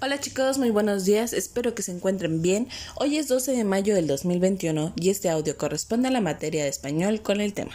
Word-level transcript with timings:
Hola 0.00 0.20
chicos, 0.20 0.58
muy 0.58 0.70
buenos 0.70 1.04
días, 1.04 1.32
espero 1.32 1.74
que 1.74 1.82
se 1.82 1.92
encuentren 1.92 2.42
bien. 2.42 2.68
Hoy 2.96 3.16
es 3.16 3.28
12 3.28 3.52
de 3.52 3.64
mayo 3.64 3.94
del 3.94 4.06
2021 4.06 4.92
y 4.96 5.10
este 5.10 5.30
audio 5.30 5.56
corresponde 5.56 6.08
a 6.08 6.10
la 6.10 6.20
materia 6.20 6.64
de 6.64 6.68
español 6.68 7.22
con 7.22 7.40
el 7.40 7.54
tema, 7.54 7.72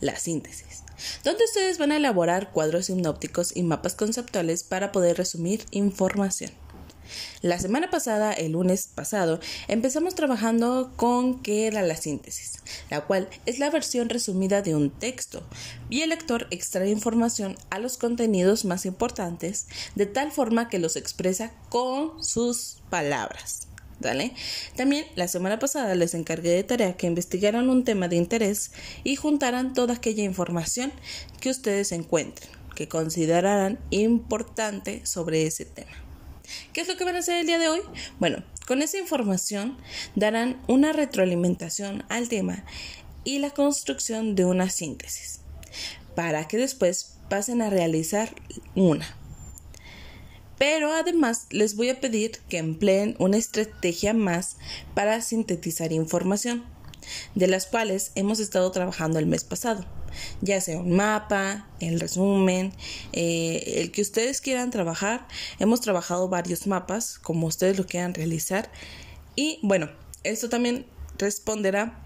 la 0.00 0.16
síntesis, 0.16 0.82
donde 1.24 1.44
ustedes 1.44 1.78
van 1.78 1.92
a 1.92 1.96
elaborar 1.96 2.52
cuadros 2.52 2.86
sinópticos 2.86 3.56
y 3.56 3.62
mapas 3.62 3.94
conceptuales 3.94 4.64
para 4.64 4.92
poder 4.92 5.16
resumir 5.16 5.64
información. 5.70 6.50
La 7.42 7.58
semana 7.58 7.90
pasada, 7.90 8.32
el 8.32 8.52
lunes 8.52 8.88
pasado, 8.94 9.40
empezamos 9.68 10.14
trabajando 10.14 10.92
con 10.96 11.42
qué 11.42 11.66
era 11.66 11.82
la 11.82 11.96
síntesis, 11.96 12.62
la 12.90 13.02
cual 13.02 13.28
es 13.46 13.58
la 13.58 13.70
versión 13.70 14.08
resumida 14.08 14.62
de 14.62 14.74
un 14.74 14.90
texto, 14.90 15.42
y 15.90 16.02
el 16.02 16.10
lector 16.10 16.46
extrae 16.50 16.90
información 16.90 17.56
a 17.70 17.78
los 17.78 17.98
contenidos 17.98 18.64
más 18.64 18.86
importantes 18.86 19.66
de 19.94 20.06
tal 20.06 20.32
forma 20.32 20.68
que 20.68 20.78
los 20.78 20.96
expresa 20.96 21.52
con 21.68 22.22
sus 22.22 22.78
palabras. 22.90 23.68
¿Vale? 23.98 24.34
También 24.76 25.06
la 25.14 25.26
semana 25.26 25.58
pasada 25.58 25.94
les 25.94 26.12
encargué 26.12 26.50
de 26.50 26.64
tarea 26.64 26.98
que 26.98 27.06
investigaran 27.06 27.70
un 27.70 27.82
tema 27.82 28.08
de 28.08 28.16
interés 28.16 28.72
y 29.04 29.16
juntaran 29.16 29.72
toda 29.72 29.94
aquella 29.94 30.22
información 30.22 30.92
que 31.40 31.48
ustedes 31.48 31.92
encuentren, 31.92 32.50
que 32.74 32.88
consideraran 32.88 33.78
importante 33.88 35.04
sobre 35.06 35.46
ese 35.46 35.64
tema. 35.64 36.05
¿Qué 36.72 36.80
es 36.80 36.88
lo 36.88 36.96
que 36.96 37.04
van 37.04 37.16
a 37.16 37.20
hacer 37.20 37.38
el 37.38 37.46
día 37.46 37.58
de 37.58 37.68
hoy? 37.68 37.80
Bueno, 38.18 38.42
con 38.66 38.82
esa 38.82 38.98
información 38.98 39.76
darán 40.14 40.60
una 40.66 40.92
retroalimentación 40.92 42.04
al 42.08 42.28
tema 42.28 42.64
y 43.24 43.38
la 43.38 43.50
construcción 43.50 44.34
de 44.34 44.44
una 44.44 44.70
síntesis, 44.70 45.40
para 46.14 46.46
que 46.48 46.58
después 46.58 47.18
pasen 47.28 47.62
a 47.62 47.70
realizar 47.70 48.34
una. 48.74 49.16
Pero 50.58 50.92
además 50.92 51.46
les 51.50 51.76
voy 51.76 51.90
a 51.90 52.00
pedir 52.00 52.38
que 52.48 52.58
empleen 52.58 53.14
una 53.18 53.36
estrategia 53.36 54.14
más 54.14 54.56
para 54.94 55.20
sintetizar 55.20 55.92
información, 55.92 56.64
de 57.34 57.46
las 57.46 57.66
cuales 57.66 58.12
hemos 58.14 58.40
estado 58.40 58.70
trabajando 58.70 59.18
el 59.18 59.26
mes 59.26 59.44
pasado 59.44 59.84
ya 60.40 60.60
sea 60.60 60.78
un 60.78 60.96
mapa, 60.96 61.68
el 61.80 62.00
resumen, 62.00 62.72
eh, 63.12 63.80
el 63.82 63.90
que 63.92 64.02
ustedes 64.02 64.40
quieran 64.40 64.70
trabajar. 64.70 65.26
Hemos 65.58 65.80
trabajado 65.80 66.28
varios 66.28 66.66
mapas, 66.66 67.18
como 67.18 67.46
ustedes 67.46 67.78
lo 67.78 67.86
quieran 67.86 68.14
realizar. 68.14 68.70
Y 69.34 69.58
bueno, 69.62 69.90
esto 70.24 70.48
también 70.48 70.86
responderá 71.18 71.98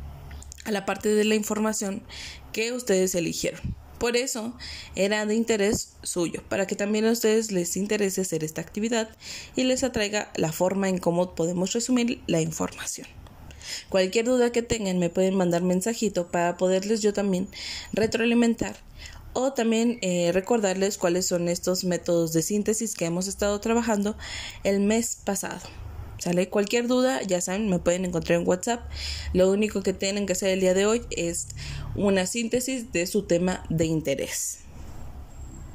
a 0.64 0.70
la 0.70 0.86
parte 0.86 1.08
de 1.08 1.24
la 1.24 1.34
información 1.34 2.02
que 2.52 2.72
ustedes 2.72 3.14
eligieron. 3.14 3.60
Por 3.98 4.16
eso 4.16 4.56
era 4.96 5.26
de 5.26 5.34
interés 5.34 5.92
suyo, 6.02 6.42
para 6.48 6.66
que 6.66 6.74
también 6.74 7.04
a 7.04 7.10
ustedes 7.10 7.52
les 7.52 7.76
interese 7.76 8.22
hacer 8.22 8.44
esta 8.44 8.62
actividad 8.62 9.10
y 9.56 9.64
les 9.64 9.84
atraiga 9.84 10.32
la 10.36 10.52
forma 10.52 10.88
en 10.88 10.98
cómo 10.98 11.34
podemos 11.34 11.74
resumir 11.74 12.22
la 12.26 12.40
información. 12.40 13.19
Cualquier 13.88 14.26
duda 14.26 14.52
que 14.52 14.62
tengan 14.62 14.98
me 14.98 15.10
pueden 15.10 15.34
mandar 15.34 15.62
mensajito 15.62 16.28
para 16.28 16.56
poderles 16.56 17.02
yo 17.02 17.12
también 17.12 17.48
retroalimentar 17.92 18.76
o 19.32 19.52
también 19.52 19.98
eh, 20.02 20.30
recordarles 20.32 20.98
cuáles 20.98 21.26
son 21.26 21.48
estos 21.48 21.84
métodos 21.84 22.32
de 22.32 22.42
síntesis 22.42 22.94
que 22.94 23.06
hemos 23.06 23.28
estado 23.28 23.60
trabajando 23.60 24.16
el 24.64 24.80
mes 24.80 25.16
pasado. 25.24 25.60
¿Sale? 26.18 26.50
Cualquier 26.50 26.86
duda, 26.86 27.22
ya 27.22 27.40
saben, 27.40 27.70
me 27.70 27.78
pueden 27.78 28.04
encontrar 28.04 28.40
en 28.40 28.46
WhatsApp. 28.46 28.82
Lo 29.32 29.50
único 29.50 29.82
que 29.82 29.94
tienen 29.94 30.26
que 30.26 30.34
hacer 30.34 30.50
el 30.50 30.60
día 30.60 30.74
de 30.74 30.84
hoy 30.84 31.00
es 31.10 31.48
una 31.94 32.26
síntesis 32.26 32.92
de 32.92 33.06
su 33.06 33.22
tema 33.22 33.64
de 33.70 33.86
interés. 33.86 34.58